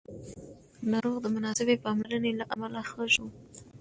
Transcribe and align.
ناروغ 0.91 1.17
د 1.21 1.25
مناسبې 1.35 1.75
پاملرنې 1.83 2.31
له 2.39 2.45
امله 2.53 2.81
ښه 2.89 3.03
شو 3.13 3.25